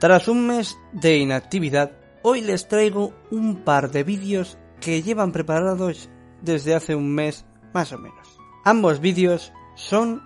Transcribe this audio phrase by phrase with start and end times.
[0.00, 1.92] Tras un mes de inactividad,
[2.22, 6.08] hoy les traigo un par de vídeos que llevan preparados
[6.40, 7.44] desde hace un mes
[7.74, 8.38] más o menos.
[8.64, 10.22] Ambos vídeos son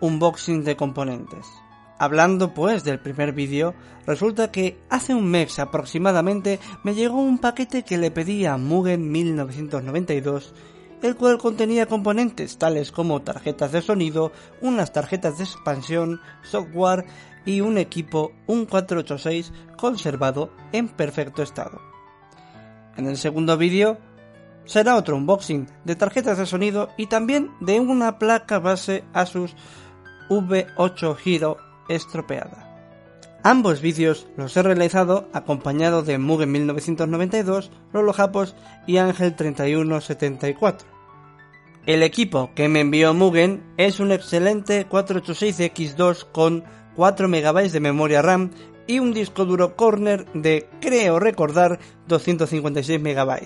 [0.00, 1.44] unboxing de componentes.
[1.98, 3.74] Hablando pues del primer vídeo,
[4.06, 9.12] resulta que hace un mes aproximadamente me llegó un paquete que le pedí a Mugen
[9.12, 10.54] 1992
[11.02, 17.04] el cual contenía componentes tales como tarjetas de sonido, unas tarjetas de expansión, software
[17.48, 21.80] y un equipo un 486 conservado en perfecto estado.
[22.98, 23.96] En el segundo vídeo
[24.66, 29.56] será otro unboxing de tarjetas de sonido y también de una placa base Asus
[30.28, 31.56] V8 Hero
[31.88, 32.66] estropeada.
[33.42, 38.56] Ambos vídeos los he realizado acompañado de Mugen 1992, Lolo Japos
[38.86, 40.86] y Ángel 3174.
[41.86, 46.64] El equipo que me envió Mugen es un excelente 486X2 con
[46.98, 48.50] 4 MB de memoria RAM
[48.88, 53.38] y un disco duro corner de, creo recordar, 256 MB.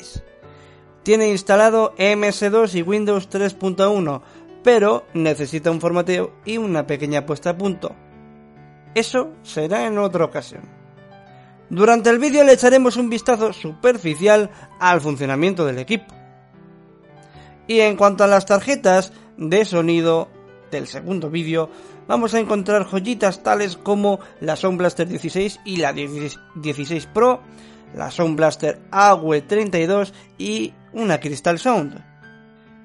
[1.03, 4.23] Tiene instalado MS2 y Windows 3.1,
[4.65, 7.95] pero necesita un formateo y una pequeña puesta a punto.
[8.95, 10.63] Eso será en otra ocasión.
[11.69, 14.49] Durante el vídeo le echaremos un vistazo superficial
[14.81, 16.15] al funcionamiento del equipo.
[17.67, 20.31] Y en cuanto a las tarjetas de sonido
[20.71, 21.69] del segundo vídeo,
[22.07, 27.41] vamos a encontrar joyitas tales como la Sound Blaster 16 y la 16 Pro,
[27.95, 32.03] la Sound Blaster AWE 32 y una Crystal Sound.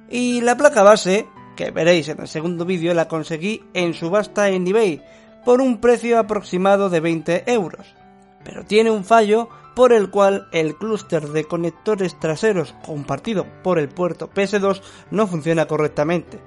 [0.10, 4.68] Y la placa base, que veréis en el segundo vídeo, la conseguí en subasta en
[4.68, 5.02] eBay
[5.44, 7.88] por un precio aproximado de 20 euros.
[8.44, 13.90] Pero tiene un fallo por el cual el clúster de conectores traseros compartido por el
[13.90, 16.40] puerto PS2 no funciona correctamente.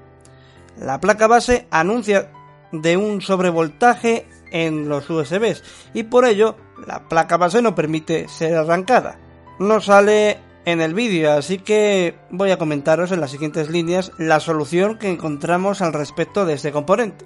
[0.77, 2.31] La placa base anuncia
[2.71, 6.55] de un sobrevoltaje en los USBs y por ello
[6.85, 9.19] la placa base no permite ser arrancada.
[9.59, 14.39] No sale en el vídeo, así que voy a comentaros en las siguientes líneas la
[14.39, 17.25] solución que encontramos al respecto de este componente.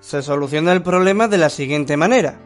[0.00, 2.38] Se soluciona el problema de la siguiente manera.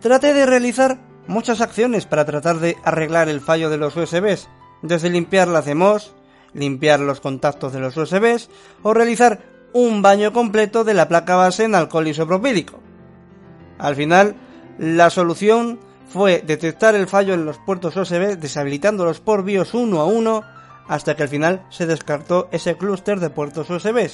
[0.00, 4.48] Trate de realizar muchas acciones para tratar de arreglar el fallo de los USBs,
[4.82, 6.14] desde limpiar la CMOS,
[6.52, 8.50] limpiar los contactos de los USBs
[8.82, 9.40] o realizar
[9.72, 12.80] un baño completo de la placa base en alcohol isopropílico.
[13.78, 14.36] Al final,
[14.78, 20.06] la solución fue detectar el fallo en los puertos USB deshabilitándolos por BIOS uno a
[20.06, 20.42] uno
[20.88, 24.10] hasta que al final se descartó ese clúster de puertos USB.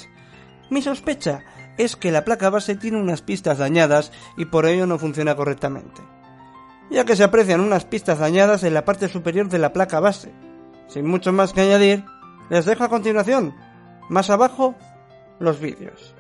[0.69, 1.43] Mi sospecha
[1.79, 6.03] es que la placa base tiene unas pistas dañadas y por ello no funciona correctamente,
[6.91, 10.33] ya que se aprecian unas pistas dañadas en la parte superior de la placa base.
[10.89, 12.05] Sin mucho más que añadir,
[12.51, 13.55] les dejo a continuación,
[14.09, 14.75] más abajo,
[15.39, 16.16] los vídeos.